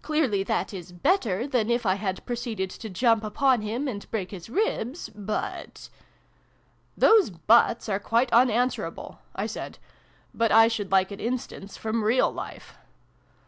[0.00, 4.30] Clearly that is 'better' than if I had proceeded to jump upon him and break
[4.30, 5.08] his ribs?
[5.12, 5.88] But
[6.96, 9.80] "Those' buts' are quite unanswerable," I said."
[10.32, 12.74] But I should like an instance from real life."